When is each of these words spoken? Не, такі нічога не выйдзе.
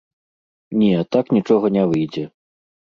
Не, 0.79 0.89
такі 1.17 1.31
нічога 1.39 1.65
не 1.79 1.83
выйдзе. 1.95 2.29